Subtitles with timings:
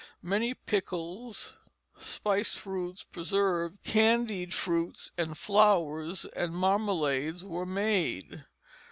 [0.23, 1.57] Many pickles,
[1.99, 8.43] spiced fruits, preserves, candied fruits and flowers, and marmalades were made.